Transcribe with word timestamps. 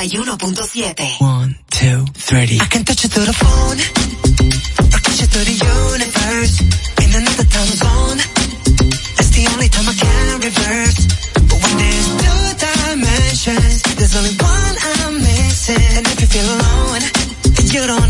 91.7. 0.00 1.20
One, 1.20 1.56
two, 1.68 2.06
three. 2.16 2.56
I 2.58 2.64
can 2.72 2.84
touch 2.88 3.04
you 3.04 3.10
through 3.10 3.28
the 3.28 3.36
phone. 3.36 3.76
Or 3.76 4.96
touch 4.96 5.20
you 5.20 5.28
through 5.28 5.44
the 5.44 5.58
universe. 5.60 6.56
In 7.04 7.10
another 7.20 7.44
time 7.44 7.72
zone. 7.76 8.16
That's 9.20 9.28
the 9.36 9.44
only 9.52 9.68
time 9.68 9.84
I 9.84 9.96
can 10.00 10.40
reverse. 10.40 11.04
But 11.36 11.58
when 11.60 11.74
there's 11.84 12.08
two 12.16 12.40
dimensions, 12.64 13.82
there's 14.00 14.16
only 14.16 14.32
one 14.40 14.74
I'm 14.88 15.20
missing. 15.20 15.84
And 15.92 16.06
if 16.08 16.16
you 16.16 16.28
feel 16.32 16.48
alone, 16.48 17.04
you 17.68 17.84
don't 17.84 18.09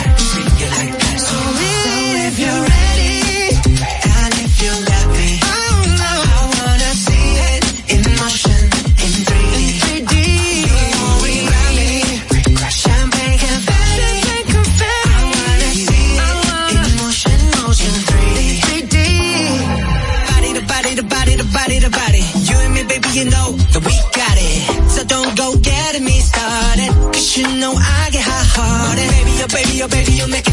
baby, 29.51 29.83
oh 29.83 29.87
baby, 29.87 30.13
you 30.13 30.27
make 30.27 30.50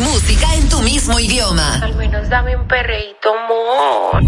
música 0.00 0.54
en 0.54 0.68
tu 0.68 0.80
mismo 0.80 1.18
idioma. 1.18 1.80
Al 1.82 1.94
menos 1.94 2.28
dame 2.28 2.56
un 2.56 2.66
perreíto, 2.66 3.32
amor. 3.32 4.22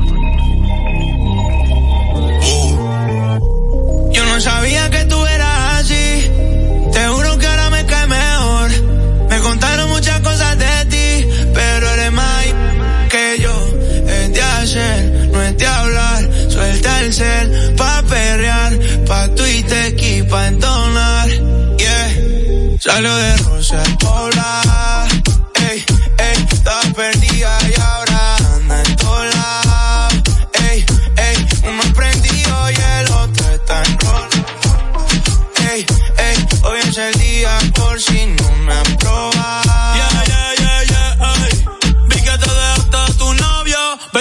Oh. 2.45 4.11
Yo 4.13 4.25
no 4.27 4.41
sabía 4.41 4.91
que 4.91 5.05
tú 5.07 5.27
eras 5.27 5.81
así. 5.81 6.31
Te 6.93 7.09
juro 7.09 7.39
que 7.39 7.47
ahora 7.47 7.71
me 7.71 7.87
cae 7.87 8.07
mejor. 8.07 8.71
Me 9.29 9.39
contaron 9.41 9.89
muchas 9.91 10.21
cosas 10.21 10.59
de 10.59 10.85
ti, 10.87 11.27
pero 11.55 11.91
eres 11.91 12.13
más 12.13 12.47
que 13.09 13.39
yo. 13.41 13.67
Es 14.07 14.33
de 14.33 14.43
hacer, 14.43 15.29
no 15.33 15.43
es 15.43 15.57
de 15.57 15.67
hablar. 15.67 16.31
Suelta 16.51 17.01
el 17.01 17.13
cel 17.13 17.75
pa' 17.77 18.03
perrear, 18.03 18.79
pa' 19.07 19.29
tu 19.35 19.45
y 19.47 19.63
tequi, 19.63 20.23
pa' 20.25 20.49
entonar. 20.49 21.29
Yeah. 21.79 22.79
Salió 22.79 23.15
de 23.17 23.37
Rosa 23.39 23.83
Hola 24.05 24.63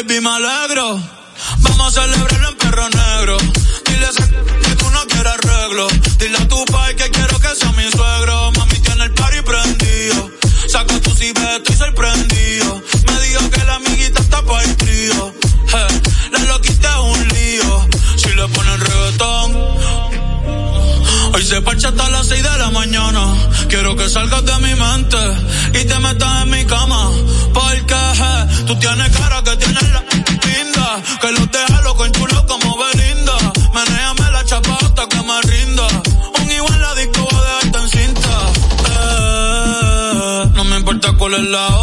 baby 0.03 0.21
me 0.21 0.29
alegro, 0.29 0.99
vamos 1.59 1.97
a 1.97 2.01
celebrarlo 2.01 2.49
en 2.49 2.57
perro 2.57 2.89
negro, 2.89 3.37
dile 3.85 4.05
a 4.05 4.67
que 4.67 4.75
tú 4.75 4.89
no 4.89 5.05
quieres 5.05 5.33
arreglo, 5.33 5.87
dile 6.17 6.37
a 6.37 6.47
tu 6.47 6.65
pai 6.65 6.95
que 6.95 7.09
quiero 7.09 7.39
que 7.39 7.55
sea 7.55 7.71
mi 7.73 7.89
suegro, 7.91 8.51
mami 8.53 8.79
tiene 8.79 9.03
el 9.03 9.13
party 9.13 9.41
prendido, 9.41 10.31
saca 10.67 10.99
tu 11.01 11.11
cibeta 11.11 11.57
estoy 11.57 11.75
sorprendido, 11.75 12.40
se 21.51 21.61
parcha 21.63 21.89
hasta 21.89 22.09
las 22.09 22.27
6 22.27 22.43
de 22.43 22.57
la 22.59 22.69
mañana. 22.69 23.23
Quiero 23.67 23.93
que 23.97 24.07
salgas 24.07 24.45
de 24.45 24.57
mi 24.59 24.73
mente 24.73 25.17
y 25.81 25.85
te 25.85 25.99
metas 25.99 26.43
en 26.43 26.49
mi 26.49 26.63
cama. 26.63 27.11
Porque 27.53 28.01
je, 28.19 28.65
tú 28.67 28.73
tienes 28.79 29.09
cara 29.17 29.43
que 29.43 29.57
tienes 29.57 29.89
la 29.91 30.01
linda. 30.47 30.87
Que 31.21 31.31
los 31.33 31.51
deja 31.51 31.81
loco 31.81 32.05
en 32.05 32.13
chulo 32.13 32.45
como 32.47 32.77
Belinda. 32.77 33.37
Menéame 33.73 34.31
la 34.31 34.45
chapa 34.45 34.77
hasta 34.81 35.07
que 35.09 35.21
me 35.29 35.41
rinda. 35.41 35.87
Un 36.41 36.51
igual 36.51 36.81
la 36.81 36.95
disco 36.95 37.27
voy 37.29 37.41
a 37.41 37.55
dejarte 37.55 37.79
en 37.79 37.89
cinta. 37.89 38.35
Eh, 38.93 40.51
no 40.55 40.63
me 40.63 40.77
importa 40.77 41.11
cuál 41.17 41.33
es 41.33 41.43
la 41.43 41.67
hora 41.67 41.80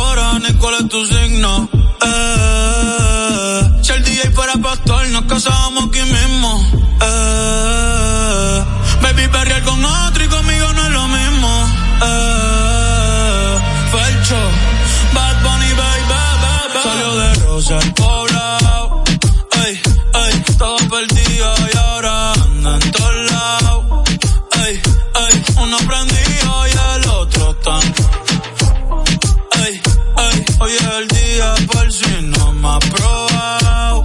el 30.98 31.08
día 31.08 31.54
por 31.72 31.92
si 31.92 32.22
no 32.22 32.52
me 32.52 32.68
ha 32.68 32.78
probado. 32.78 34.04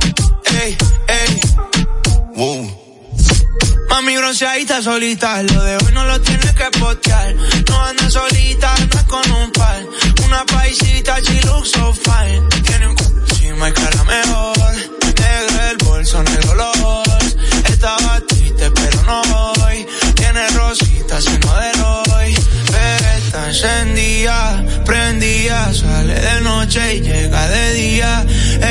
Ey, 0.61 0.77
ey. 1.07 1.39
Wow. 2.35 2.83
Mami 3.89 4.17
bronceadita 4.17 4.81
solita, 4.81 5.43
lo 5.43 5.63
de 5.63 5.77
hoy 5.77 5.91
no 5.93 6.05
lo 6.05 6.19
tienes 6.21 6.51
que 6.53 6.79
postear. 6.79 7.35
No 7.69 7.83
anda 7.83 8.09
solita, 8.09 8.73
anda 8.75 9.05
con 9.05 9.31
un 9.31 9.51
par. 9.51 9.83
Una 10.25 10.45
paisita, 10.45 11.19
she 11.21 11.41
looks 11.47 11.71
so 11.71 11.93
fine. 11.93 12.47
Tiene 12.65 12.87
un 12.87 12.97
c 12.97 13.05
encima 13.05 13.69
y 13.69 13.73
cara 13.73 14.03
mejor. 14.03 14.62
Encendida, 23.53 24.65
prendida. 24.83 25.71
Sale 25.71 26.19
de 26.19 26.41
noche 26.41 26.95
y 26.95 27.01
llega 27.01 27.47
de 27.49 27.73
día. 27.75 28.25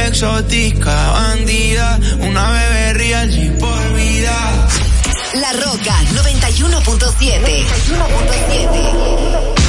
Exótica, 0.09 1.12
bandida. 1.12 2.01
Una 2.19 2.51
bebé 2.51 2.95
real 2.95 3.31
y 3.33 3.49
por 3.61 3.95
vida. 3.95 4.67
La 5.35 5.53
Roca 5.53 5.95
91.7. 6.15 7.65
91.7. 7.87 9.62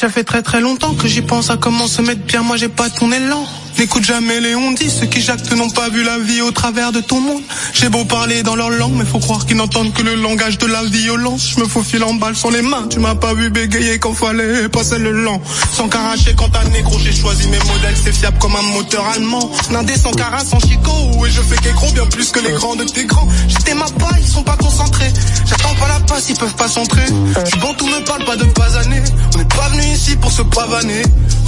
ça 0.00 0.08
fait 0.08 0.24
très 0.24 0.40
très 0.40 0.62
longtemps 0.62 0.94
que 0.94 1.06
j'y 1.06 1.20
pense 1.20 1.50
à 1.50 1.58
comment 1.58 1.86
se 1.86 2.00
mettre 2.00 2.22
bien. 2.22 2.40
Moi, 2.40 2.56
j'ai 2.56 2.70
pas 2.70 2.88
ton 2.88 3.12
élan. 3.12 3.44
N'écoute 3.78 4.04
jamais 4.04 4.40
les 4.40 4.54
on 4.54 4.74
ceux 4.76 5.06
qui 5.06 5.20
jactent 5.20 5.52
n'ont 5.52 5.70
pas 5.70 5.88
vu 5.88 6.02
la 6.02 6.18
vie 6.18 6.40
au 6.40 6.50
travers 6.50 6.90
de 6.90 7.00
ton 7.00 7.20
monde. 7.20 7.42
J'ai 7.72 7.88
beau 7.88 8.04
parler 8.04 8.42
dans 8.42 8.56
leur 8.56 8.70
langue, 8.70 8.94
mais 8.94 9.04
faut 9.04 9.18
croire 9.18 9.46
qu'ils 9.46 9.56
n'entendent 9.56 9.92
que 9.92 10.02
le 10.02 10.14
langage 10.14 10.58
de 10.58 10.66
la 10.66 10.82
violence. 10.84 11.50
Je 11.54 11.60
me 11.60 11.68
faufile 11.68 12.02
en 12.04 12.14
balle 12.14 12.34
sur 12.34 12.50
les 12.50 12.62
mains, 12.62 12.88
tu 12.88 12.98
m'as 12.98 13.14
pas 13.14 13.34
vu 13.34 13.50
bégayer 13.50 13.98
quand 13.98 14.12
fallait 14.12 14.68
passer 14.68 14.98
le 14.98 15.12
lent. 15.12 15.40
Sans 15.72 15.88
caracher 15.88 16.34
quand 16.36 16.48
t'as 16.48 16.64
négro, 16.64 16.98
j'ai 16.98 17.12
choisi 17.12 17.46
mes 17.48 17.58
modèles, 17.58 17.94
c'est 18.02 18.12
fiable 18.12 18.38
comme 18.38 18.56
un 18.56 18.62
moteur 18.62 19.06
allemand. 19.14 19.50
L'indé 19.70 19.96
sans 19.96 20.12
cara, 20.12 20.44
sans 20.44 20.60
chico, 20.60 20.92
et 21.26 21.30
je 21.30 21.40
fais 21.40 21.56
qu'écro? 21.56 21.90
Bien 21.92 22.06
plus 22.06 22.30
que 22.30 22.40
les 22.40 22.52
grands 22.52 22.76
de 22.76 22.84
tes 22.84 23.04
grands. 23.04 23.28
J'étais 23.48 23.74
ma 23.74 23.86
paille, 23.86 24.22
ils 24.22 24.28
sont 24.28 24.42
pas 24.42 24.56
concentrés. 24.56 25.12
J'attends 25.46 25.74
pas 25.74 25.88
la 25.88 26.00
passe, 26.00 26.28
ils 26.28 26.36
peuvent 26.36 26.56
pas 26.56 26.68
s'entrer. 26.68 27.06
Je 27.06 27.56
bon, 27.58 27.72
tout 27.74 27.86
me 27.86 28.04
parle 28.04 28.24
pas 28.24 28.36
de 28.36 28.44
basaner. 28.44 29.02
On 29.19 29.19
n'est 29.40 29.48
pas 29.48 29.68
venu 29.70 29.82
ici 29.94 30.16
pour 30.16 30.30
se 30.30 30.42
pavaner. 30.42 31.02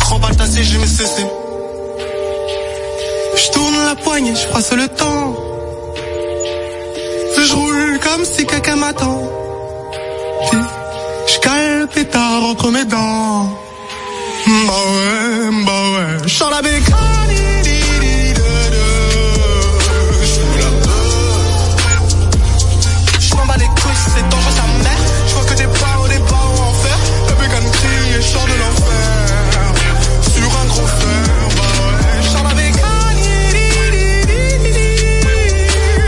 Remballe 0.08 0.36
ta 0.36 0.46
CG, 0.46 0.78
mais 0.78 0.86
cessez. 0.86 1.26
Je 3.36 3.50
tourne 3.50 3.76
la 3.84 3.94
poignée, 3.94 4.34
je 4.34 4.46
passe 4.52 4.72
le 4.72 4.88
temps. 4.88 5.36
Je 7.36 7.52
roule 7.54 7.98
comme 8.00 8.24
si 8.24 8.46
quelqu'un 8.46 8.76
m'attend. 8.76 9.22
Je 11.26 11.38
cale 11.40 11.80
le 11.80 11.86
pétard 11.86 12.42
entre 12.44 12.70
mes 12.70 12.84
dents. 12.84 13.58
Bah 14.46 14.80
ouais, 14.92 15.64
bah 15.66 15.82
ouais. 15.92 16.50
La 16.50 16.62
bécane. 16.62 17.61
Et 28.32 28.34
sors 28.34 28.46
de 28.46 28.52
l'enfer. 28.52 29.74
Sur 30.22 30.58
un 30.60 30.64
gros 30.66 30.86
fer, 30.86 31.48
bah 31.56 31.62
ouais. 31.86 32.22
Di, 33.12 33.18
di, 34.58 34.70
di. 34.72 34.88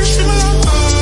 Je 0.02 0.12
fume 0.14 0.34
la 0.38 0.50
peur. 0.64 0.92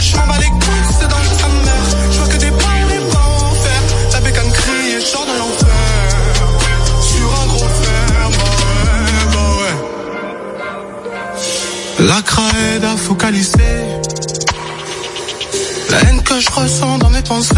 Je 0.00 0.10
m'en 0.16 0.26
bats 0.26 0.38
les 0.38 0.46
couilles, 0.46 0.88
c'est 0.98 1.08
dangereux 1.08 1.38
sa 1.40 1.48
mère. 1.48 1.86
Je 2.10 2.16
vois 2.18 2.28
que 2.28 2.36
des 2.38 2.50
barreaux, 2.50 2.88
des 2.88 3.00
barreaux 3.12 3.44
en 3.44 3.54
fer. 3.64 3.80
La 4.12 4.20
bécane 4.20 4.52
crie 4.52 4.92
et 4.96 5.00
sors 5.00 5.26
de 5.26 5.32
l'enfer. 5.38 5.68
Sur 7.10 7.28
un 7.42 7.46
gros 7.46 7.68
fer, 7.82 8.30
bah 8.38 8.52
ouais, 9.04 9.24
bah 9.32 9.50
ouais. 9.60 9.76
La 12.06 12.20
craie 12.22 12.80
à 12.84 12.96
focaliser 12.96 13.76
La 15.90 15.98
haine 16.04 16.22
que 16.22 16.38
je 16.40 16.50
ressens 16.50 16.98
dans 16.98 17.10
mes 17.10 17.22
pensées 17.22 17.54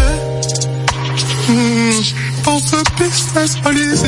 Pense 2.43 2.73
à 2.73 2.83
tes 2.97 3.09
fesses 3.09 3.57
balisées. 3.63 4.07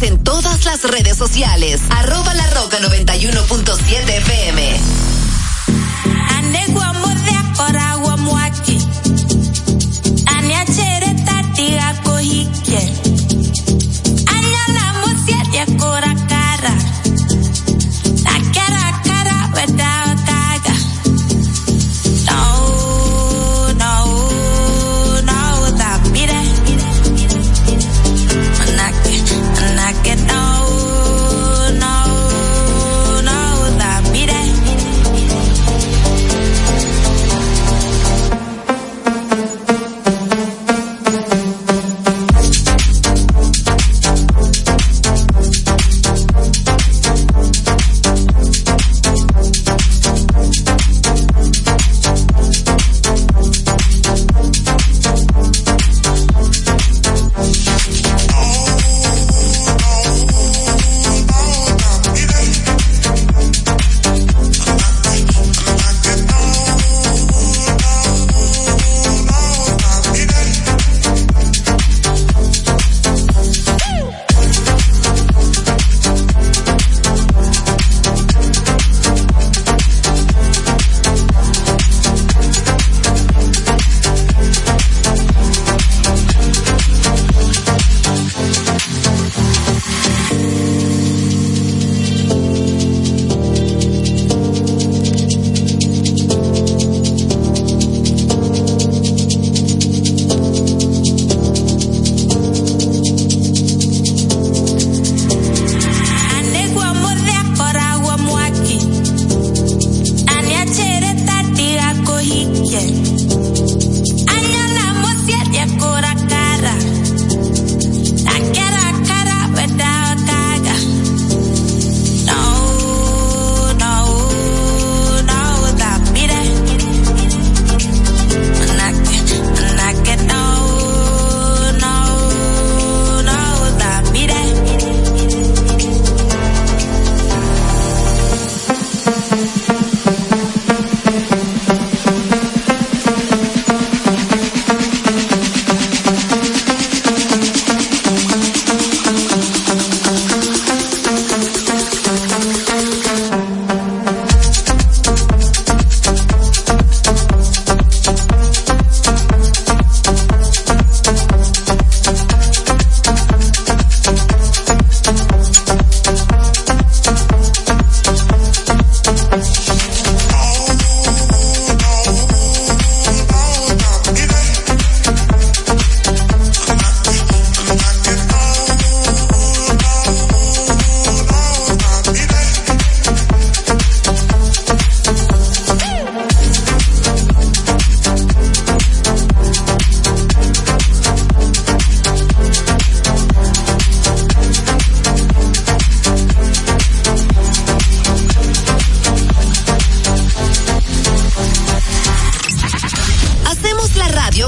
En 0.00 0.24
todas 0.24 0.64
las 0.64 0.82
redes 0.84 1.16
sociales. 1.16 1.80
Arroba 1.90 2.32
la 2.34 2.46
roca 2.50 2.78
91.7 2.78 4.08
FM. 4.08 5.11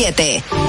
7. 0.00 0.59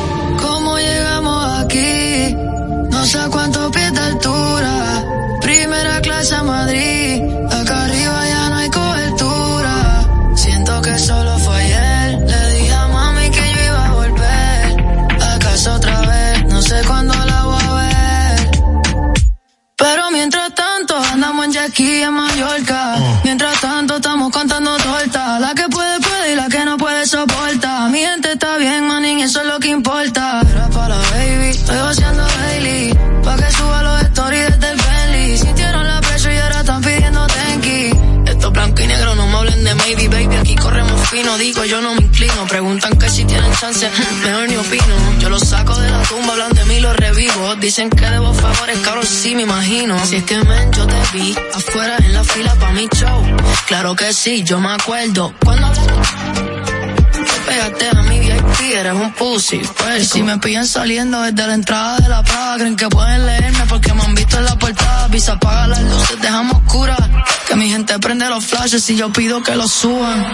dicen 47.81 47.89
que 47.89 48.09
debo 48.09 48.33
favores, 48.33 48.77
cabrón, 48.79 49.05
sí 49.05 49.35
me 49.35 49.43
imagino. 49.43 49.97
Si 50.05 50.17
es 50.17 50.23
que 50.23 50.37
men, 50.43 50.71
yo 50.71 50.85
te 50.85 50.95
vi 51.13 51.35
afuera 51.53 51.97
en 51.97 52.13
la 52.13 52.23
fila 52.23 52.53
pa' 52.55 52.71
mi 52.71 52.87
show. 52.87 53.23
Claro 53.67 53.95
que 53.95 54.13
sí, 54.13 54.43
yo 54.43 54.59
me 54.59 54.69
acuerdo. 54.69 55.33
Cuando 55.43 55.67
te 55.71 57.51
pegaste 57.51 57.89
a 57.89 58.01
mi 58.03 58.19
VIP, 58.19 58.73
eres 58.75 58.93
un 58.93 59.11
pussy. 59.13 59.61
Pues 59.77 60.09
si 60.09 60.21
me 60.21 60.37
pillan 60.37 60.67
saliendo 60.67 61.21
desde 61.21 61.47
la 61.47 61.53
entrada 61.53 61.97
de 61.97 62.09
la 62.09 62.23
Prada, 62.23 62.57
creen 62.57 62.75
que 62.75 62.87
pueden 62.87 63.25
leerme 63.25 63.65
porque 63.67 63.93
me 63.93 64.03
han 64.03 64.15
visto 64.15 64.37
en 64.37 64.45
la 64.45 64.57
portada. 64.57 65.07
Visa 65.07 65.33
apaga 65.33 65.67
las 65.67 65.81
luces, 65.81 66.21
dejamos 66.21 66.57
oscuras. 66.57 66.99
Que 67.47 67.55
mi 67.55 67.69
gente 67.69 67.97
prende 67.99 68.27
los 68.29 68.45
flashes 68.45 68.87
y 68.89 68.95
yo 68.95 69.11
pido 69.11 69.41
que 69.41 69.55
los 69.55 69.71
suban. 69.71 70.25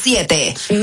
107. 0.00 0.77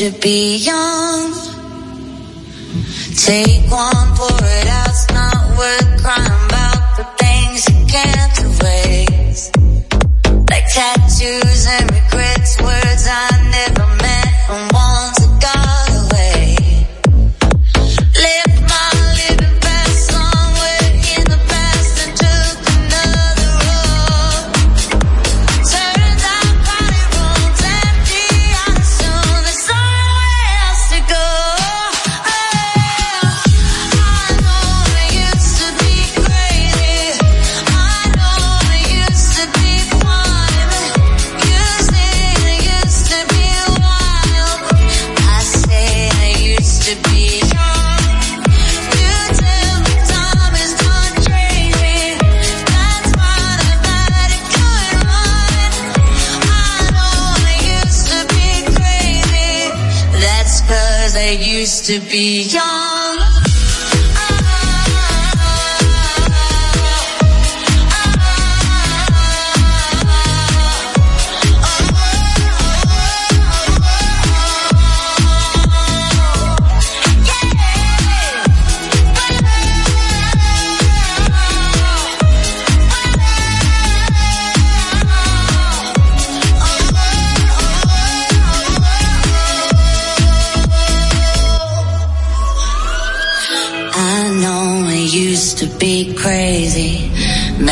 to 0.00 0.10
be 0.12 0.56
young. 0.56 1.30
Take 3.14 3.70
one. 3.70 4.29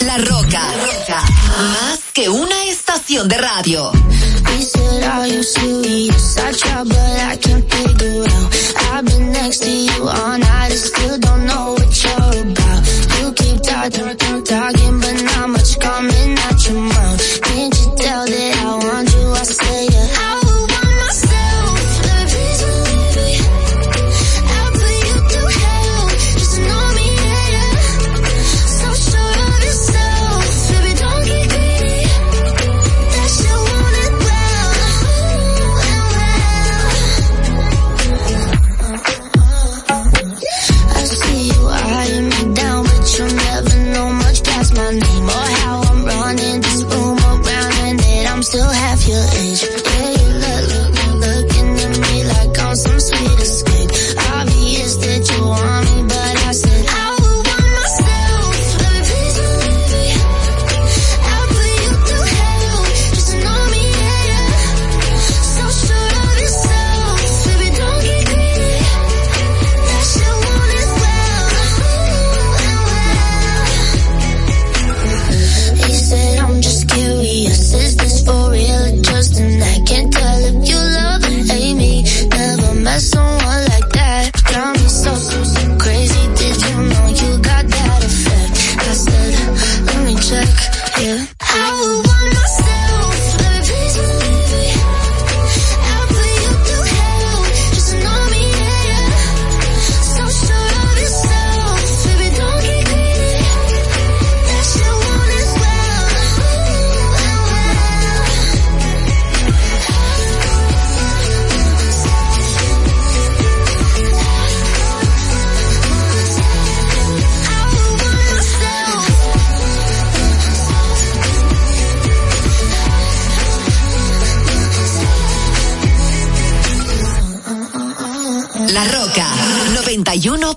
La 0.00 0.18
Roca. 0.18 0.72
Roca. 0.72 1.22
Más 1.56 2.00
que 2.12 2.28
una 2.28 2.64
estación 2.64 3.28
de 3.28 3.38
radio. 3.38 3.92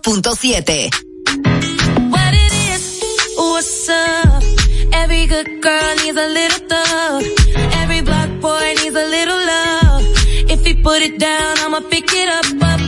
106.7. 0.07 0.89
What's 3.35 3.89
a 6.17 6.27
little 6.29 6.67
thug. 6.69 7.23
Every 7.81 7.99
black 7.99 8.29
boy 8.39 8.73
needs 8.81 8.95
a 8.95 9.05
little 9.05 9.35
love. 9.35 10.03
If 10.49 10.65
he 10.65 10.75
put 10.75 11.01
it 11.01 11.19
down, 11.19 11.57
pick 11.89 12.05
it 12.13 12.29
up. 12.29 12.86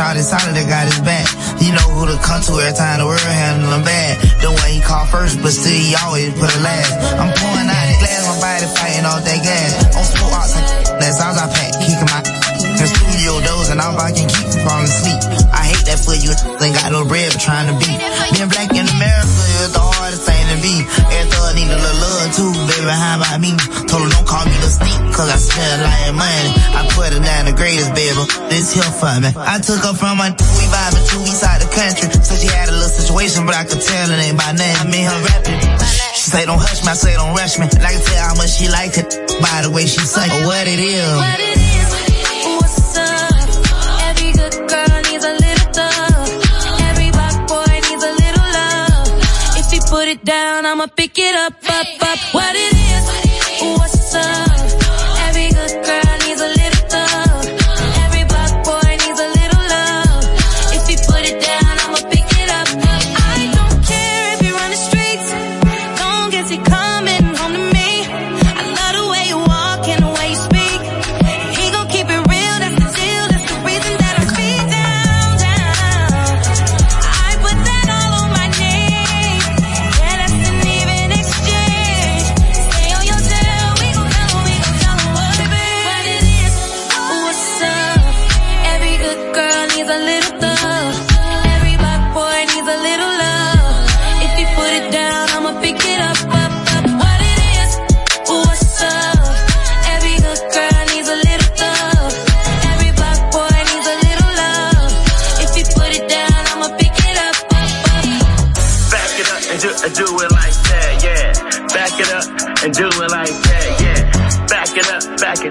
Shot 0.00 0.16
is 0.16 0.32
of 0.32 0.56
the 0.56 0.64
got 0.64 0.88
his 0.88 0.96
back. 1.04 1.28
You 1.60 1.76
know 1.76 1.84
who 1.92 2.08
to 2.08 2.16
come 2.24 2.40
to 2.40 2.56
every 2.56 2.72
time 2.72 3.04
the 3.04 3.06
world 3.06 3.20
handle 3.20 3.68
him 3.68 3.84
bad. 3.84 4.16
The 4.40 4.48
way 4.48 4.72
he 4.72 4.80
call 4.80 5.04
first, 5.12 5.36
but 5.44 5.52
still 5.52 5.76
he 5.76 5.92
always 5.92 6.32
put 6.40 6.48
a 6.48 6.60
last. 6.64 7.20
I'm 7.20 7.28
pouring 7.36 7.68
out 7.68 7.84
the 7.84 7.96
glass, 8.00 8.24
my 8.24 8.36
body 8.40 8.68
fighting 8.80 9.04
all 9.04 9.20
that 9.20 9.40
gas. 9.44 9.92
On 9.92 10.04
school 10.08 10.32
outside, 10.32 10.64
that 11.04 11.12
sounds 11.12 11.36
I 11.36 11.52
pack, 11.52 11.76
kicking 11.84 12.08
my 12.08 12.24
in 12.80 12.88
studio 12.88 13.44
doors 13.44 13.68
and 13.68 13.76
I'm 13.76 13.92
about 13.92 14.16
to 14.16 14.24
keep 14.24 14.48
from 14.48 14.64
falling 14.64 14.88
asleep. 14.88 15.20
I 15.52 15.68
hate 15.68 15.84
that 15.84 16.00
for 16.00 16.16
you 16.16 16.32
ain't 16.32 16.72
got 16.80 16.96
no 16.96 17.04
bread 17.04 17.28
for 17.36 17.40
trying 17.44 17.68
to 17.68 17.76
be. 17.76 17.92
Being 18.32 18.48
black 18.48 18.72
in 18.72 18.88
America 18.88 19.28
is 19.60 19.76
the 19.76 19.84
hardest 19.84 20.24
thing 20.24 20.48
to 20.48 20.56
be. 20.64 20.80
Every 21.12 21.28
thug 21.28 21.60
need 21.60 21.68
a 21.68 21.76
little 21.76 22.00
love 22.00 22.32
too, 22.32 22.52
baby, 22.72 22.88
how 22.88 23.20
about 23.20 23.36
me? 23.36 23.52
Told 23.84 24.08
don't 24.08 24.24
call 24.24 24.48
me 24.48 24.56
the 24.64 24.72
Steve 24.72 24.89
cause 25.20 25.28
I 25.28 25.36
spend 25.36 25.76
like 25.84 26.16
money. 26.16 26.50
I 26.72 26.80
put 26.96 27.12
her 27.12 27.20
down 27.20 27.44
the 27.44 27.52
greatest, 27.52 27.92
baby. 27.92 28.24
This 28.48 28.72
here 28.72 28.88
for 28.88 29.12
me. 29.20 29.28
I 29.36 29.60
took 29.60 29.84
her 29.84 29.92
from 29.92 30.16
my 30.16 30.32
two, 30.32 30.48
we 30.56 30.64
vibing 30.72 31.04
to 31.04 31.16
east 31.28 31.44
side 31.44 31.60
the 31.60 31.68
country. 31.68 32.08
So 32.24 32.32
she 32.40 32.48
had 32.48 32.72
a 32.72 32.76
little 32.76 32.88
situation, 32.88 33.44
but 33.44 33.54
I 33.54 33.64
could 33.68 33.84
tell 33.84 34.08
it 34.08 34.16
ain't 34.16 34.38
by 34.40 34.56
name. 34.56 34.76
I 34.80 34.84
mean 34.88 35.04
her 35.04 35.20
rapping. 35.28 35.60
She 36.16 36.32
say 36.32 36.48
don't 36.48 36.60
hush 36.60 36.80
me, 36.80 36.88
I 36.88 36.96
say 36.96 37.12
don't 37.20 37.36
rush 37.36 37.60
me. 37.60 37.68
And 37.68 37.84
I 37.84 37.92
can 37.92 38.00
tell 38.00 38.22
how 38.32 38.34
much 38.40 38.52
she 38.56 38.66
liked 38.72 38.96
it 38.96 39.08
by 39.44 39.60
the 39.60 39.70
way 39.70 39.84
she 39.84 40.00
sang. 40.00 40.28
Like, 40.32 40.46
what 40.48 40.64
it 40.64 40.80
is. 40.80 41.04
What 41.04 41.40
it 41.40 41.56
is. 41.56 41.60
Put 49.90 50.06
it 50.06 50.24
down, 50.24 50.66
I'ma 50.66 50.86
pick 50.86 51.18
it 51.18 51.34
up, 51.34 51.52
up, 51.68 51.86
up. 52.00 52.18
What 52.32 52.54
it 52.54 52.74
is, 52.78 53.76
what's 53.76 53.99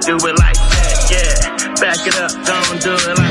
do 0.10 0.28
it 0.28 0.40
like 0.40 0.56
that, 0.56 1.08
yeah. 1.12 1.76
Back 1.76 2.08
it 2.08 2.18
up, 2.18 2.32
don't 2.44 2.82
do 2.82 2.96
it 2.96 3.18
like 3.20 3.29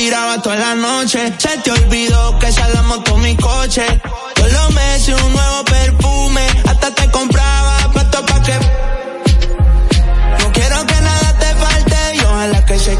tiraba 0.00 0.40
toda 0.40 0.56
la 0.56 0.74
noche, 0.74 1.30
se 1.36 1.58
te 1.58 1.70
olvidó 1.70 2.38
que 2.38 2.50
salamos 2.50 3.00
con 3.06 3.20
mi 3.20 3.36
coche. 3.36 3.84
Todos 4.34 4.50
los 4.50 4.70
meses 4.72 5.14
un 5.22 5.32
nuevo 5.34 5.62
perfume, 5.66 6.46
hasta 6.66 6.94
te 6.94 7.10
compraba 7.10 7.92
pato 7.92 8.24
pa' 8.24 8.42
que. 8.42 8.58
No 10.40 10.52
quiero 10.52 10.86
que 10.86 11.00
nada 11.02 11.38
te 11.38 11.54
falte 11.54 12.16
y 12.16 12.20
ojalá 12.20 12.64
que 12.64 12.78
se 12.78 12.96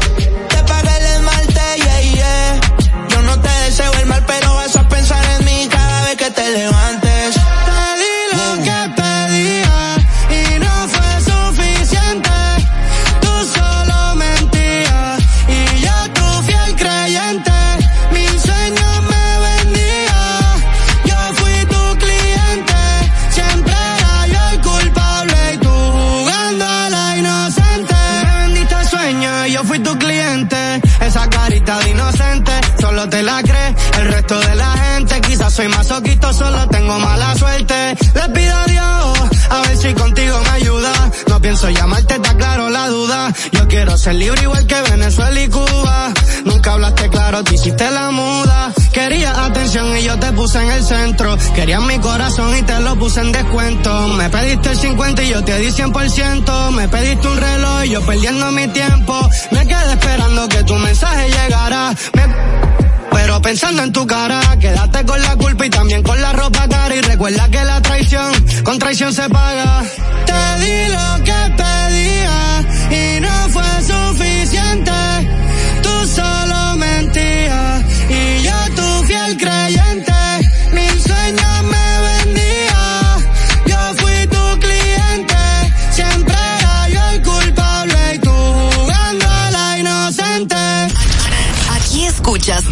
soy 35.51 35.67
masoquito, 35.67 36.31
solo 36.33 36.67
tengo 36.69 36.97
mala 36.99 37.35
suerte. 37.35 37.95
Le 38.15 38.29
pido 38.33 38.55
a 38.55 38.65
Dios 38.65 39.19
a 39.49 39.61
ver 39.61 39.77
si 39.77 39.93
contigo 39.93 40.39
me 40.43 40.49
ayuda. 40.49 41.11
No 41.27 41.41
pienso 41.41 41.69
llamarte, 41.69 42.15
está 42.15 42.35
claro 42.35 42.69
la 42.69 42.87
duda. 42.87 43.33
Yo 43.51 43.67
quiero 43.67 43.97
ser 43.97 44.15
libre 44.15 44.43
igual 44.43 44.65
que 44.65 44.81
Venezuela 44.81 45.41
y 45.41 45.49
Cuba. 45.49 46.13
Nunca 46.45 46.73
hablaste 46.73 47.09
claro, 47.09 47.43
te 47.43 47.55
hiciste 47.55 47.89
la 47.91 48.11
muda. 48.11 48.71
Quería 48.93 49.45
atención 49.45 49.97
y 49.97 50.03
yo 50.03 50.17
te 50.19 50.31
puse 50.31 50.61
en 50.61 50.71
el 50.71 50.83
centro. 50.83 51.37
Querías 51.53 51.81
mi 51.81 51.99
corazón 51.99 52.55
y 52.57 52.61
te 52.61 52.79
lo 52.79 52.95
puse 52.95 53.19
en 53.19 53.31
descuento. 53.33 54.07
Me 54.09 54.29
pediste 54.29 54.69
el 54.69 54.77
50 54.77 55.23
y 55.23 55.29
yo 55.29 55.43
te 55.43 55.57
di 55.59 55.67
100%. 55.67 56.71
Me 56.71 56.87
pediste 56.87 57.27
un 57.27 57.37
reloj 57.37 57.85
y 57.85 57.89
yo 57.89 58.01
perdiendo 58.05 58.51
mi 58.51 58.67
tiempo. 58.69 59.19
Me 59.51 59.67
quedé 59.67 59.93
esperando 59.93 60.47
que 60.47 60.63
tu 60.63 60.75
mensaje 60.75 61.29
llegara. 61.29 61.93
Pensando 63.41 63.83
en 63.83 63.91
tu 63.91 64.05
cara, 64.05 64.39
quédate 64.59 65.05
con 65.05 65.21
la 65.21 65.35
culpa 65.35 65.65
y 65.65 65.69
también 65.69 66.03
con 66.03 66.21
la 66.21 66.31
ropa 66.33 66.67
cara. 66.67 66.95
Y 66.95 67.01
recuerda 67.01 67.49
que 67.49 67.63
la 67.63 67.81
traición, 67.81 68.31
con 68.63 68.79
traición 68.79 69.13
se 69.13 69.29
paga. 69.29 69.83
Te 70.25 70.61
di 70.63 70.91
lo 70.93 71.23
que 71.23 71.39
pedía 71.57 72.65
y 72.91 73.21
no 73.21 73.49
fue 73.49 73.63
suficiente. 73.83 75.00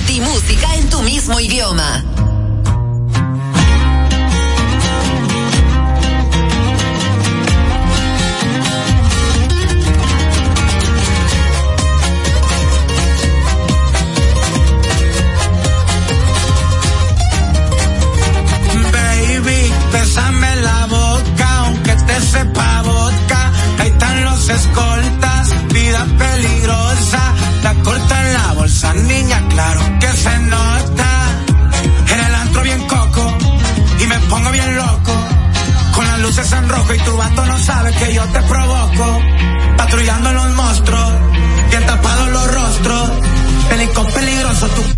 ti 0.00 0.20
música 0.20 0.74
en 0.76 0.88
tu 0.90 1.02
mismo 1.02 1.40
idioma. 1.40 2.04
Baby, 18.92 19.72
bésame 19.92 20.56
la 20.56 20.86
boca, 20.86 21.58
aunque 21.64 21.94
te 21.94 22.20
sepa 22.20 22.82
vodka, 22.82 23.52
ahí 23.78 23.88
están 23.88 24.24
los 24.24 24.48
escombros 24.48 24.87
luces 36.38 36.52
en 36.52 36.68
rojo 36.68 36.94
y 36.94 36.98
tu 36.98 37.16
vato 37.16 37.46
no 37.46 37.58
sabe 37.58 37.92
que 37.92 38.14
yo 38.14 38.24
te 38.24 38.42
provoco. 38.42 39.20
Patrullando 39.76 40.32
los 40.32 40.54
monstruos, 40.54 41.12
bien 41.70 41.86
tapados 41.86 42.28
los 42.28 42.54
rostros. 42.54 43.10
Pelicón 43.68 44.06
peligroso, 44.12 44.68
tu 44.68 44.97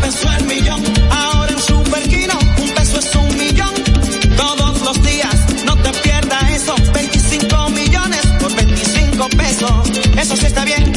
peso 0.00 0.30
el 0.38 0.44
millón. 0.46 0.82
Ahora 1.10 1.52
en 1.52 1.60
Super 1.60 2.02
Kino, 2.08 2.38
un 2.58 2.70
peso 2.70 2.98
es 2.98 3.14
un 3.14 3.36
millón. 3.36 3.74
Todos 4.36 4.80
los 4.82 5.02
días, 5.02 5.34
no 5.64 5.76
te 5.76 5.92
pierdas 6.00 6.50
eso. 6.50 6.74
25 6.92 7.70
millones 7.70 8.20
por 8.38 8.54
25 8.54 9.28
pesos. 9.30 9.90
Eso 10.16 10.36
sí 10.36 10.46
está 10.46 10.64
bien. 10.64 10.92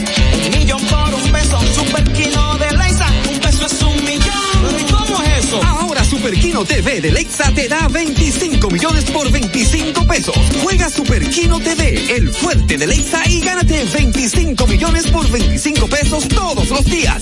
Un 0.46 0.60
millón 0.60 0.82
por 0.86 1.14
un 1.14 1.32
peso. 1.32 1.60
Super 1.76 2.04
Kino 2.14 2.58
de 2.58 2.78
Leisa, 2.78 3.08
un 3.32 3.40
peso 3.40 3.66
es 3.66 3.82
un 3.82 4.06
millón. 4.06 4.80
¿Y 4.80 4.92
cómo 4.92 5.22
es 5.24 5.46
eso? 5.46 5.62
Ahora 5.64 6.04
Super 6.04 6.34
Kino 6.34 6.66
TV 6.66 7.02
de 7.02 7.12
Lexa 7.12 7.52
te 7.54 7.68
da 7.68 7.88
25 7.88 8.70
millones 8.70 9.06
por 9.06 9.30
25 9.32 10.08
pesos. 10.08 10.36
Juega 10.64 10.90
Super 10.90 11.30
Kino 11.30 11.60
TV, 11.60 12.16
el 12.16 12.30
fuerte 12.30 12.78
de 12.78 12.88
Lexa 12.88 13.22
y 13.28 13.42
gánate 13.42 13.86
25 13.94 14.68
millones 14.68 15.08
por 15.08 15.30
25 15.30 15.88
pesos 15.88 16.28
todos 16.28 16.70
los 16.70 16.86
días. 16.86 17.22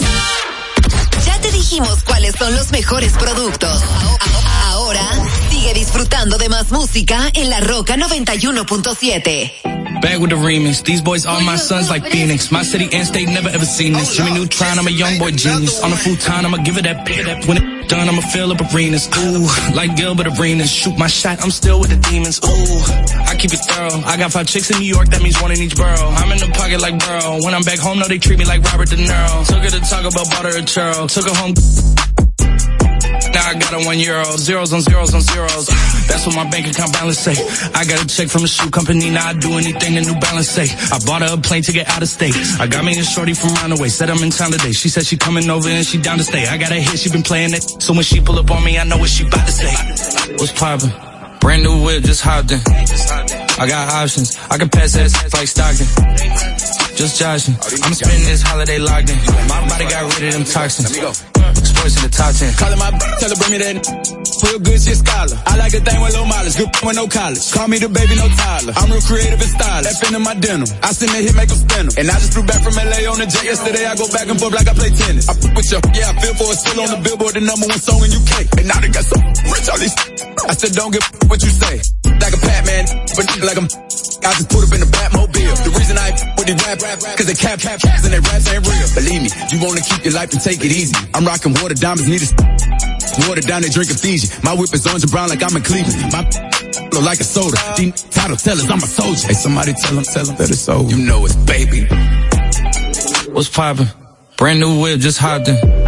Dijimos 1.72 2.04
cuáles 2.04 2.36
son 2.38 2.54
los 2.54 2.70
mejores 2.74 3.14
productos. 3.14 3.82
Ahora 4.66 5.08
sigue 5.50 5.74
disfrutando 5.74 6.38
de 6.38 6.50
más 6.50 6.70
música 6.70 7.32
en 7.34 7.50
La 7.50 7.62
Roca 7.62 7.96
91.7. 7.96 9.54
Back 10.02 10.20
with 10.20 10.32
the 10.32 10.36
remix. 10.36 10.84
These 10.84 11.02
boys 11.02 11.26
are 11.26 11.42
my 11.42 11.58
sons 11.58 11.90
like 11.90 12.06
Phoenix. 12.10 12.52
My 12.52 12.66
city 12.66 12.90
and 12.92 13.08
state 13.08 13.30
never 13.30 13.48
ever 13.48 13.66
seen 13.66 13.94
this. 13.94 14.18
Jimmy 14.18 14.32
Neutron, 14.32 14.80
I'm 14.80 14.88
a 14.88 14.92
young 14.92 15.18
boy 15.18 15.32
genius. 15.32 15.82
On 15.82 15.94
a 15.94 15.96
time, 16.18 16.46
I'ma 16.46 16.58
give 16.58 16.78
it 16.78 16.84
that. 16.84 17.08
When 17.48 17.56
it 17.56 17.88
done, 17.88 18.10
I'ma 18.10 18.22
fill 18.22 18.52
up 18.52 18.60
arenas. 18.74 19.08
Ooh, 19.20 19.48
like 19.74 19.96
Gilbert 19.96 20.28
Arenas. 20.28 20.70
Shoot 20.70 20.98
my 20.98 21.08
shot, 21.08 21.42
I'm 21.42 21.52
still 21.52 21.80
with 21.80 21.92
the 21.92 21.98
demons. 22.10 22.42
Ooh, 22.44 23.21
keep 23.42 23.54
it 23.54 23.66
thorough. 23.66 24.06
I 24.06 24.18
got 24.18 24.32
five 24.32 24.46
chicks 24.46 24.70
in 24.70 24.78
New 24.78 24.86
York, 24.86 25.10
that 25.10 25.22
means 25.22 25.42
one 25.42 25.52
in 25.52 25.58
each 25.58 25.76
borough. 25.76 26.14
I'm 26.22 26.32
in 26.32 26.38
the 26.38 26.54
pocket 26.54 26.80
like 26.80 26.94
Burrow. 27.02 27.42
When 27.42 27.54
I'm 27.58 27.64
back 27.64 27.80
home, 27.80 27.98
no, 27.98 28.08
they 28.08 28.20
treat 28.20 28.38
me 28.38 28.46
like 28.46 28.62
Robert 28.70 28.89
De 28.89 28.96
Niro. 28.96 29.48
Took 29.50 29.66
her 29.66 29.74
to 29.74 29.82
talk 29.82 30.06
about 30.06 30.30
butter 30.30 30.54
and 30.56 30.68
churl. 30.68 31.08
Took 31.10 31.26
her 31.26 31.34
home. 31.34 31.58
Now 33.34 33.48
I 33.48 33.54
got 33.58 33.74
a 33.74 33.82
one 33.86 33.98
euro, 33.98 34.26
zeros 34.38 34.74
on 34.74 34.82
zeros 34.82 35.16
on 35.16 35.22
zeros. 35.22 35.68
That's 36.06 36.28
what 36.28 36.36
my 36.36 36.48
bank 36.50 36.68
account 36.68 36.94
balance 36.94 37.18
say. 37.18 37.34
I 37.74 37.86
got 37.86 38.04
a 38.04 38.06
check 38.06 38.28
from 38.30 38.44
a 38.44 38.48
shoe 38.48 38.70
company, 38.70 39.10
now 39.10 39.30
I 39.30 39.34
do 39.34 39.58
anything 39.58 39.96
the 39.96 40.02
New 40.02 40.20
Balance 40.20 40.50
say. 40.50 40.68
I 40.94 41.00
bought 41.06 41.22
her 41.24 41.34
a 41.34 41.42
plane 41.42 41.64
to 41.64 41.72
get 41.72 41.88
out 41.89 42.04
of 42.04 42.10
state. 42.10 42.36
I 42.60 42.68
got 42.68 42.84
me 42.84 42.92
a 43.00 43.04
shorty 43.04 43.34
from 43.34 43.56
Runaway, 43.56 43.89
said 43.89 44.10
I'm 44.10 44.22
in 44.22 44.30
town 44.30 44.52
today. 44.52 44.74
She 44.74 44.89
said 44.89 45.06
she 45.06 45.18
coming 45.18 45.50
over 45.50 45.70
and 45.70 45.86
she 45.86 45.98
down 45.98 46.18
to 46.18 46.24
stay. 46.24 46.46
I 46.46 46.58
got 46.58 46.72
a 46.72 46.76
hit, 46.76 47.00
she 47.00 47.10
been 47.10 47.24
playing 47.24 47.54
it. 47.54 47.64
So 47.82 47.94
when 47.94 48.04
she 48.04 48.20
pull 48.22 48.38
up 48.38 48.52
on 48.52 48.64
me, 48.64 48.78
I 48.78 48.84
know 48.84 48.98
what 48.98 49.10
she 49.10 49.26
about 49.26 49.48
to 49.48 49.54
say. 49.54 50.36
What's 50.38 50.52
poppin'? 50.52 51.11
Brand 51.42 51.64
new 51.64 51.84
whip, 51.84 52.04
just 52.04 52.22
hopped 52.22 52.52
in. 52.52 52.60
I 53.60 53.68
got 53.68 53.92
options, 53.92 54.38
I 54.50 54.58
can 54.58 54.70
pass 54.70 54.94
that 54.94 55.10
like 55.34 55.48
Stockton. 55.48 55.88
Just 56.96 57.20
joshing, 57.20 57.56
I'm 57.84 57.94
spending 57.94 58.26
this 58.26 58.44
holiday 58.44 58.78
locked 58.78 59.10
in. 59.10 59.18
My 59.50 59.68
body 59.68 59.86
got 59.86 60.04
rid 60.16 60.28
of 60.28 60.34
them 60.34 60.46
toxins. 60.46 60.96
Sports 60.96 61.98
in 61.98 62.04
the 62.04 62.14
top 62.16 62.36
10. 62.36 62.54
Calling 62.54 62.80
my 62.80 62.92
tell 63.20 63.30
her 63.30 63.36
bring 63.36 63.52
me 63.52 63.58
that 63.58 64.21
real 64.44 64.60
good 64.60 64.80
shit 64.82 64.98
scholar. 64.98 65.38
I 65.46 65.58
like 65.58 65.74
a 65.74 65.82
thing 65.82 66.00
with 66.02 66.14
low 66.14 66.26
mileage, 66.26 66.58
good 66.58 66.70
with 66.84 66.96
no 66.96 67.08
college. 67.08 67.42
Call 67.52 67.68
me 67.68 67.78
the 67.78 67.89
baby, 67.89 68.16
no 68.16 68.28
Tyler. 68.28 68.74
I'm 68.76 68.89
real 68.89 69.02
creative 69.02 69.42
and 69.42 69.52
stylish. 69.52 69.98
Fin 70.02 70.16
in 70.16 70.24
my 70.24 70.36
denim. 70.36 70.68
I 70.82 70.92
send 70.94 71.12
a 71.14 71.20
hit, 71.22 71.36
make 71.36 71.50
them 71.50 71.60
spin 71.62 71.86
them. 71.89 71.94
And 71.98 72.06
I 72.10 72.16
just 72.18 72.34
flew 72.34 72.46
back 72.46 72.62
from 72.64 72.76
LA 72.78 73.06
on 73.10 73.18
the 73.22 73.28
jet 73.28 73.46
yesterday. 73.46 73.86
I 73.86 73.96
go 73.96 74.08
back 74.10 74.28
and 74.28 74.38
forth 74.39 74.54
like 74.54 74.68
I 74.68 74.74
play 74.74 74.92
tennis. 74.92 75.30
I 75.30 75.34
fuck 75.38 75.54
with 75.54 75.70
you, 75.72 75.80
yeah, 75.94 76.12
I 76.12 76.14
feel 76.22 76.36
for 76.36 76.50
it. 76.50 76.58
Still 76.58 76.80
on 76.82 76.89
the 76.92 77.00
billboard, 77.02 77.34
the 77.38 77.44
number 77.44 77.68
one 77.68 77.82
song 77.82 78.02
in 78.02 78.10
UK. 78.14 78.34
And 78.58 78.68
now 78.68 78.80
they 78.82 78.89
got 78.89 79.06
so 79.06 79.18
rich, 79.52 79.68
all 79.70 79.80
these. 79.80 79.96
I 80.48 80.54
said, 80.58 80.74
don't 80.74 80.92
give 80.92 81.06
what 81.30 81.42
you 81.42 81.52
say. 81.52 81.82
Like 82.22 82.34
a 82.38 82.42
Batman, 82.42 82.86
but 83.18 83.26
like 83.42 83.58
I'm. 83.58 83.68
I 84.22 84.30
just 84.38 84.54
put 84.54 84.62
up 84.62 84.70
in 84.70 84.82
the 84.86 84.89
Batmobile. 84.89 85.56
The 85.66 85.74
reason 85.74 85.98
I 85.98 86.14
with 86.38 86.46
the 86.46 86.54
rap, 86.62 86.78
rap, 86.82 87.00
cause 87.18 87.26
they 87.26 87.34
cap, 87.34 87.58
cap, 87.58 87.82
caps 87.82 88.06
and 88.06 88.14
they 88.14 88.22
raps 88.22 88.46
ain't 88.54 88.62
real. 88.62 88.88
Believe 88.94 89.22
me, 89.26 89.30
you 89.50 89.58
wanna 89.66 89.82
keep 89.82 90.06
your 90.06 90.14
life 90.14 90.30
and 90.32 90.42
take 90.42 90.62
it 90.62 90.70
easy. 90.70 90.94
I'm 91.14 91.26
rocking 91.26 91.54
water 91.58 91.74
diamonds, 91.74 92.08
need 92.08 92.22
a 92.22 92.91
water 93.28 93.41
down, 93.41 93.62
they 93.62 93.70
drinking 93.70 93.97
Fiji. 93.97 94.28
My 94.43 94.53
whip 94.53 94.74
is 94.74 94.86
orange 94.88 95.03
and 95.03 95.12
brown 95.12 95.30
like 95.30 95.43
I'm 95.43 95.55
in 95.55 95.64
Cleveland. 95.64 96.12
My 96.12 96.22
look 96.93 97.03
like 97.03 97.20
a 97.20 97.24
soda. 97.24 97.57
These 97.78 98.03
title 98.09 98.38
tellers, 98.38 98.70
I'm 98.70 98.78
a 98.78 98.88
soldier. 98.88 99.28
Hey, 99.28 99.34
somebody 99.34 99.74
tell 99.74 99.95
them, 99.95 100.03
tell 100.03 100.26
them 100.26 100.36
that 100.38 100.49
it's 100.49 100.68
over. 100.70 100.89
You 100.89 101.05
know 101.05 101.26
it's 101.26 101.36
baby. 101.36 101.88
What's 103.32 103.49
poppin'? 103.49 103.88
Brand 104.38 104.59
new 104.59 104.82
whip, 104.82 104.99
just 104.99 105.20
hopped 105.20 105.47
in. 105.47 105.81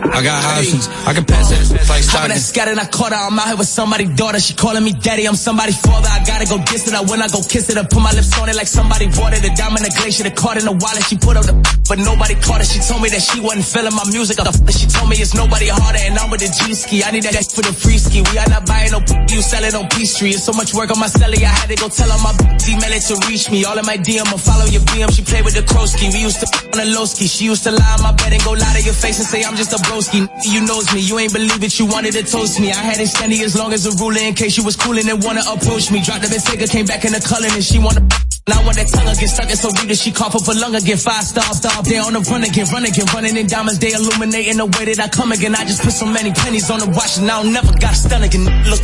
I 0.00 0.22
got 0.24 0.40
options. 0.56 0.88
I 1.04 1.12
can 1.12 1.24
pass 1.24 1.50
like 1.88 2.02
Stockton. 2.02 2.30
that 2.30 2.40
scattered, 2.40 2.78
I 2.78 2.86
caught 2.86 3.12
her. 3.12 3.20
I'm 3.20 3.38
out 3.38 3.48
here 3.52 3.56
with 3.56 3.68
somebody's 3.68 4.10
daughter. 4.16 4.40
She 4.40 4.54
calling 4.54 4.82
me 4.82 4.92
daddy. 4.92 5.28
I'm 5.28 5.36
somebody's 5.36 5.76
father. 5.76 6.08
I 6.08 6.24
gotta 6.24 6.46
go 6.48 6.56
kiss 6.64 6.88
it. 6.88 6.94
I 6.94 7.02
when 7.04 7.20
I 7.20 7.28
go 7.28 7.42
kiss 7.44 7.68
it, 7.68 7.76
I 7.76 7.84
put 7.84 8.00
my 8.00 8.12
lips 8.12 8.32
on 8.40 8.48
it 8.48 8.56
like 8.56 8.66
somebody 8.66 9.06
bought 9.12 9.36
it. 9.36 9.44
A 9.44 9.52
diamond, 9.52 9.84
a 9.84 9.90
glacier, 9.90 10.24
the 10.24 10.32
card 10.32 10.56
in 10.56 10.64
the 10.64 10.72
wallet. 10.72 11.04
She 11.04 11.16
put 11.20 11.36
up 11.36 11.44
the, 11.44 11.54
but 11.88 11.98
nobody 11.98 12.34
caught 12.40 12.64
it. 12.64 12.68
She 12.72 12.80
told 12.80 13.02
me 13.02 13.12
that 13.12 13.20
she 13.20 13.40
wasn't 13.40 13.66
feeling 13.68 13.94
my 13.94 14.06
music. 14.08 14.40
The 14.40 14.72
she 14.80 14.86
told 14.88 15.12
me 15.12 15.20
it's 15.20 15.34
nobody 15.36 15.68
harder, 15.68 16.00
and 16.00 16.16
I'm 16.16 16.30
with 16.32 16.40
the 16.40 16.48
G 16.48 16.72
ski. 16.72 17.04
I 17.04 17.12
need 17.12 17.24
that 17.28 17.36
for 17.56 17.60
the 17.60 17.74
free 17.74 17.98
ski. 17.98 18.24
We 18.24 18.40
are 18.40 18.48
not 18.48 18.64
buying 18.64 18.92
no. 18.96 19.04
You 19.28 19.44
sell 19.44 19.64
it 19.64 19.74
on 19.76 19.84
P 19.92 20.06
Street. 20.06 20.40
It's 20.40 20.48
so 20.48 20.56
much 20.56 20.72
work 20.72 20.88
on 20.88 20.98
my 20.98 21.12
celly. 21.12 21.44
I 21.44 21.52
had 21.52 21.68
to 21.68 21.76
go 21.76 21.92
tell 21.92 22.08
her 22.08 22.20
my 22.24 22.32
email 22.70 22.92
it 22.94 23.04
to 23.10 23.14
reach 23.28 23.50
me. 23.50 23.64
All 23.68 23.76
in 23.76 23.84
my 23.84 23.98
DM, 24.00 24.24
I 24.24 24.38
follow 24.38 24.64
your 24.70 24.82
BM. 24.88 25.10
She 25.12 25.22
played 25.22 25.44
with 25.44 25.54
the 25.54 25.64
Krosky. 25.66 26.08
We 26.08 26.24
used 26.24 26.40
to 26.40 26.48
on 26.72 26.78
the 26.78 26.88
low 26.94 27.04
ski. 27.04 27.26
She 27.26 27.44
used 27.46 27.64
to 27.64 27.72
lie 27.72 27.94
on 27.98 28.02
my 28.02 28.12
bed 28.14 28.32
and 28.32 28.42
go 28.44 28.52
lie 28.52 28.74
to 28.78 28.82
your 28.82 28.94
face 28.94 29.18
and 29.18 29.26
say 29.26 29.42
I'm 29.42 29.56
just 29.56 29.72
a 29.74 29.80
broski. 29.90 30.22
You 30.46 30.62
knows 30.62 30.86
me. 30.94 31.00
You 31.00 31.18
ain't 31.18 31.32
believe 31.32 31.62
it. 31.62 31.78
You 31.78 31.86
wanted 31.86 32.12
to 32.14 32.22
toast 32.22 32.60
me. 32.60 32.70
I 32.70 32.78
had 32.78 33.00
it 33.00 33.08
standing 33.08 33.40
as 33.42 33.56
long 33.58 33.72
as 33.72 33.84
a 33.86 33.92
ruler 33.98 34.22
in 34.22 34.34
case 34.34 34.56
you 34.56 34.64
was 34.64 34.76
coolin' 34.76 35.08
and 35.08 35.22
wanna 35.22 35.42
approach 35.50 35.90
me. 35.90 36.00
Dropped 36.02 36.22
the 36.22 36.28
Bentayga, 36.28 36.70
came 36.70 36.86
back 36.86 37.04
in 37.04 37.12
the 37.12 37.20
color 37.20 37.48
and 37.50 37.64
she 37.64 37.78
wanna. 37.78 38.06
Now 38.48 38.64
when 38.66 38.74
that 38.76 38.88
tongue 38.88 39.04
get 39.04 39.28
stuck, 39.28 39.50
it's 39.50 39.60
so 39.60 39.70
that 39.70 39.98
she 39.98 40.10
cough 40.12 40.34
up 40.34 40.46
a 40.48 40.54
lung 40.58 40.74
again. 40.74 40.96
Five 40.96 41.24
star, 41.24 41.50
star. 41.54 41.82
They 41.82 41.98
on 41.98 42.14
the 42.14 42.20
run 42.30 42.44
again, 42.44 42.66
run 42.72 42.84
again, 42.84 43.06
running 43.12 43.36
in 43.36 43.46
diamonds. 43.46 43.78
They 43.78 43.92
illuminating 43.92 44.56
the 44.56 44.66
way 44.66 44.84
that 44.90 45.00
I 45.00 45.08
come 45.08 45.32
again. 45.32 45.54
I 45.54 45.64
just 45.64 45.82
put 45.82 45.92
so 45.92 46.06
many 46.06 46.32
pennies 46.32 46.70
on 46.70 46.78
the 46.78 46.86
watch 46.86 47.18
and 47.18 47.30
I 47.30 47.42
don't 47.42 47.52
never 47.52 47.72
got 47.78 47.92
a 47.92 47.96
stun 47.96 48.22
again. 48.22 48.46
Look, 48.70 48.80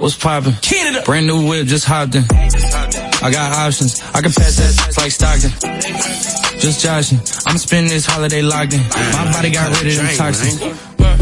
What's 0.00 0.16
poppin'? 0.16 0.54
Canada. 0.62 1.02
Brand 1.04 1.26
new 1.26 1.48
whip, 1.48 1.66
just 1.66 1.86
hopped 1.86 2.14
in. 2.14 3.11
I 3.22 3.30
got 3.30 3.52
options. 3.52 4.02
I 4.14 4.20
can 4.20 4.32
pass 4.32 4.58
that 4.58 4.98
like 4.98 5.12
Stockton. 5.12 5.54
Just 6.58 6.82
joshing. 6.82 7.18
I'm 7.46 7.56
spending 7.56 7.92
this 7.92 8.04
holiday 8.04 8.42
locked 8.42 8.74
in. 8.74 8.82
My 9.14 9.30
body 9.30 9.50
got 9.50 9.70
rid 9.78 9.94
of 9.94 10.02
them 10.02 10.10
toxins. 10.18 10.58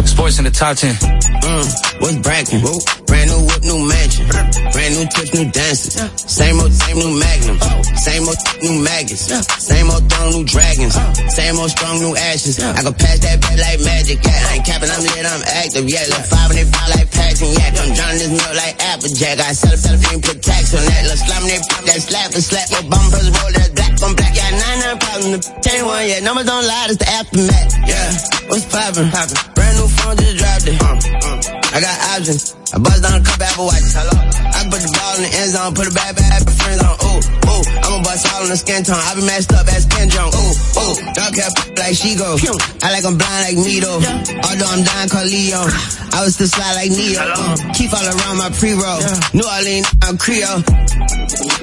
Sports 0.08 0.38
in 0.38 0.44
the 0.44 0.50
top 0.50 0.76
10. 0.76 0.96
Mm, 0.96 2.00
what's 2.00 2.16
brackin'? 2.24 2.60
Brand 3.04 3.28
new 3.28 3.42
whip, 3.44 3.62
new 3.68 3.80
mansion. 3.84 4.24
Brand 4.72 4.92
new 4.96 5.04
tips, 5.12 5.34
new 5.34 5.44
dances. 5.52 5.92
Same 6.16 6.56
old, 6.60 6.72
same 6.72 6.96
new 6.96 7.12
magnums. 7.20 7.60
Same 8.00 8.24
old, 8.24 8.40
new 8.64 8.80
maggots. 8.80 9.28
Same 9.60 9.90
old 9.90 10.04
throne, 10.08 10.30
new 10.40 10.44
dragons. 10.44 10.96
Same 11.28 11.58
old 11.58 11.68
strong, 11.68 12.00
new 12.00 12.16
ashes. 12.16 12.60
I 12.60 12.80
can 12.80 12.94
pass 12.94 13.18
that 13.20 13.40
back 13.40 13.58
like 13.60 13.80
magic. 13.84 14.24
Yeah, 14.24 14.40
I 14.48 14.56
ain't 14.56 14.64
capping, 14.64 14.88
I'm 14.88 15.02
lit, 15.04 15.26
I'm 15.26 15.42
active. 15.42 15.84
Yeah, 15.84 16.04
look 16.08 16.24
five 16.24 16.48
and 16.48 16.58
they 16.60 16.66
like 16.96 17.10
Paxton. 17.10 17.50
Yeah, 17.50 17.82
I'm 17.82 17.92
drowning 17.92 18.20
this 18.22 18.30
milk 18.30 18.54
like 18.56 18.76
Applejack. 18.78 19.36
I 19.40 19.52
sell 19.52 19.76
sell 19.76 19.98
it, 19.98 20.22
put 20.22 20.38
tax 20.40 20.72
on 20.72 20.84
that. 20.86 21.02
Let's 21.08 21.26
slam 21.26 21.42
they 21.50 21.60
pop 21.66 21.84
that 21.90 22.02
slap 22.02 22.30
and 22.34 22.42
slap. 22.42 22.70
My 22.70 22.82
bumpers 22.86 23.26
roll 23.34 23.52
that 23.58 23.70
black 23.74 23.94
on 24.02 24.14
black. 24.14 24.34
Yeah, 24.34 24.50
nine, 24.50 24.78
nine 24.78 24.98
problems. 24.98 25.48
The 25.48 25.60
chain 25.60 25.84
one, 25.84 26.06
yeah, 26.06 26.20
numbers 26.20 26.46
don't 26.46 26.66
lie, 26.66 26.86
it's 26.88 26.98
the 26.98 27.08
aftermath. 27.10 27.72
Yeah, 27.86 28.08
what's 28.48 28.64
poppin'? 28.70 29.10
Poppin'. 29.10 29.54
Brand 29.54 29.74
new 29.78 29.88
phone, 29.88 30.16
just 30.16 30.36
dropped 30.38 30.66
it. 30.66 30.78
Uh, 30.78 31.56
uh. 31.56 31.59
I 31.70 31.78
got 31.78 31.96
options. 32.18 32.54
I 32.74 32.78
bust 32.82 33.02
down 33.02 33.20
a 33.20 33.24
couple 33.24 33.46
Apple 33.46 33.66
watches. 33.70 33.94
Hello. 33.94 34.10
I 34.10 34.60
put 34.66 34.82
the 34.82 34.90
ball 34.90 35.14
in 35.18 35.22
the 35.22 35.32
end 35.38 35.50
zone, 35.54 35.70
put 35.74 35.86
it 35.86 35.94
back, 35.94 36.18
back, 36.18 36.42
put 36.42 36.56
friends 36.58 36.82
on. 36.82 36.94
Ooh, 36.98 37.22
ooh. 37.46 37.62
I'ma 37.86 38.02
bust 38.02 38.26
all 38.34 38.42
in 38.42 38.50
the 38.50 38.58
skin 38.58 38.82
tone. 38.82 38.98
I 38.98 39.14
be 39.14 39.22
messed 39.22 39.54
up 39.54 39.66
as 39.70 39.86
Ken 39.86 40.10
Jong. 40.10 40.34
Ooh, 40.34 40.54
ooh. 40.82 40.94
Dog 41.14 41.30
cap 41.30 41.54
like 41.78 41.94
she 41.94 42.18
go. 42.18 42.34
I 42.82 42.90
like 42.90 43.06
I'm 43.06 43.14
blind 43.14 43.42
like 43.46 43.58
me 43.62 43.78
though. 43.78 44.02
Although 44.02 44.70
I'm 44.70 44.82
dying 44.82 45.10
called 45.10 45.30
Leo. 45.30 45.62
I 46.10 46.26
was 46.26 46.34
still 46.34 46.50
slide 46.50 46.74
like 46.74 46.90
Neo. 46.90 47.22
Uh, 47.22 47.54
keep 47.70 47.94
all 47.94 48.02
around 48.02 48.36
my 48.42 48.50
pre-roll. 48.50 49.00
New 49.30 49.46
Orleans, 49.46 49.86
I'm 50.02 50.18
Creole. 50.18 50.62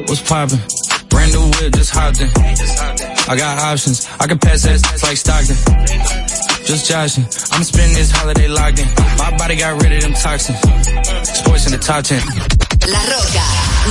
What's 0.07 0.23
poppin'? 0.23 0.59
Brand 1.11 1.35
new 1.35 1.51
whip, 1.59 1.75
just 1.75 1.91
hopped 1.91 2.23
in. 2.23 2.31
I 3.27 3.35
got 3.35 3.59
options. 3.59 4.07
I 4.19 4.27
can 4.27 4.39
pass 4.39 4.63
that 4.63 4.79
like 5.03 5.19
Stockton. 5.19 6.26
just 6.67 6.85
joshing. 6.89 7.23
I'm 7.51 7.63
spending 7.63 7.95
this 7.95 8.11
holiday 8.11 8.49
locked. 8.49 8.83
My 9.17 9.31
body 9.37 9.55
got 9.55 9.81
rid 9.81 9.93
of 9.93 10.01
them 10.01 10.13
toxins. 10.13 10.59
In 11.65 11.71
the 11.71 11.79
top 11.79 12.03
La 12.87 12.99
Roca 13.07 13.45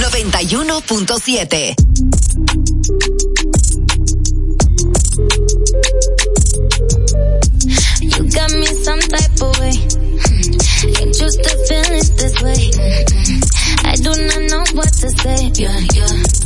91.7. 0.05 1.77
You 8.03 8.23
got 8.31 8.51
me 8.53 8.67
some 8.85 9.01
type 9.01 9.41
of 9.41 9.59
way. 9.59 9.77
Hmm. 10.21 10.53
This 12.17 12.37
way. 12.43 12.61
Hmm. 12.77 13.41
I 13.89 13.97
do 13.97 14.11
not 14.13 14.43
know 14.51 14.65
what 14.77 14.93
to 14.93 15.09
say. 15.17 15.49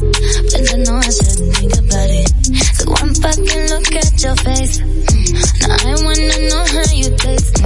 Cause 0.00 0.72
I 0.72 0.76
know 0.78 0.96
I 0.96 1.10
shouldn't 1.10 1.56
think 1.56 1.74
about 1.74 2.08
it. 2.08 2.32
Took 2.78 2.88
one 2.88 3.14
fucking 3.20 3.68
look 3.68 3.92
at 3.96 4.22
your 4.22 4.36
face. 4.36 4.80
Mm. 4.80 5.68
Now 5.68 5.76
I 5.76 6.04
wanna 6.04 6.48
know 6.48 6.64
how 6.64 6.94
you 6.94 7.16
taste. 7.16 7.59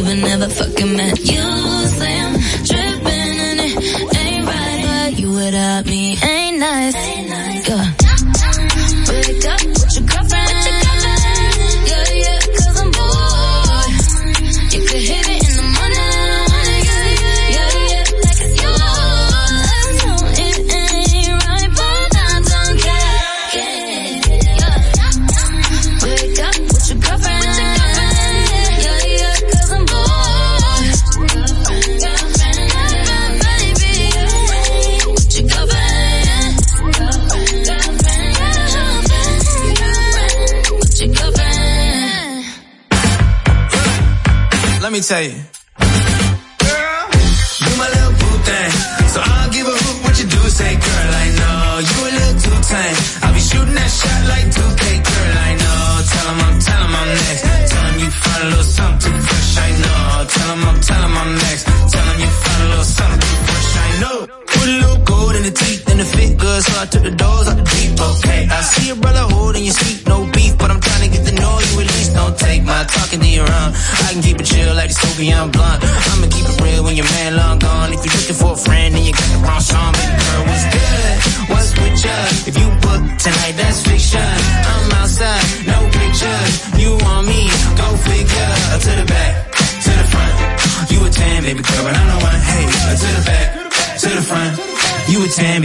even 0.00 0.24
ever 0.24 0.48
fucking 0.48 0.96
met 0.96 1.18
you. 1.30 1.42
Say 1.98 2.29
say? 45.10 45.34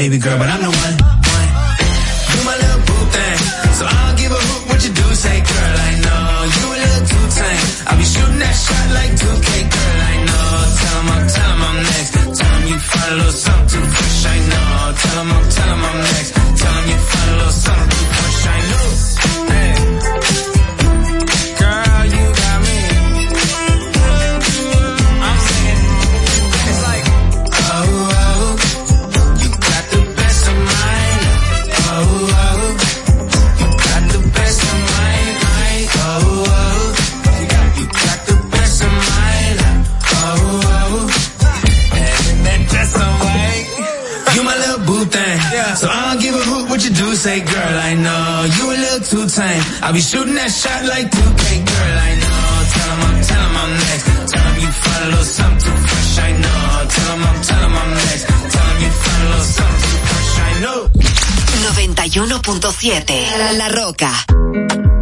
baby 0.09 0.19
girl, 0.19 0.37
but 0.37 0.47
I'm 0.47 0.61
the 0.61 0.69
one 0.69 0.94
say, 47.25 47.39
girl, 47.41 47.75
I 47.89 47.93
know 48.05 48.45
you 48.55 48.65
a 48.69 48.77
little 48.85 49.03
too 49.09 49.25
tame. 49.25 49.63
I 49.81 49.89
be 49.91 49.99
shooting 49.99 50.35
that 50.35 50.51
shot 50.61 50.81
like 50.85 51.07
2K, 51.09 51.43
girl, 51.71 51.95
I 52.09 52.11
know. 52.21 52.45
Tell 52.73 52.89
him 52.93 53.01
I'm, 53.07 53.17
tell 53.25 53.43
him 53.45 53.55
I'm 53.61 53.71
next. 53.81 54.05
Tell 54.31 54.45
him 54.45 54.55
you 54.61 54.71
find 54.83 55.01
a 55.01 55.09
little 55.09 55.29
something 55.37 55.61
too 55.65 55.77
fresh, 55.89 56.13
I 56.21 56.31
know. 56.43 56.61
Tell 56.95 57.09
him 57.15 57.23
I'm, 57.29 57.37
tell 57.49 57.63
him 57.65 57.75
I'm 57.81 57.91
next. 58.05 58.23
Tell 58.53 58.67
him 58.69 58.77
you 58.85 58.91
find 59.03 59.21
a 59.25 59.27
little 59.33 59.49
something 59.57 59.89
too 59.89 60.01
fresh, 60.05 60.33
I 60.45 60.51
know. 60.63 60.79
91.7 62.13 63.57
La 63.57 63.67
Roca. 63.73 64.94